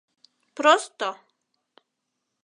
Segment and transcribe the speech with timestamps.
[0.57, 1.09] Просто.